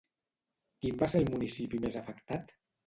Quin 0.85 0.97
va 1.03 1.11
ser 1.15 1.21
el 1.23 1.31
municipi 1.37 1.85
més 1.87 2.03
afectat? 2.05 2.61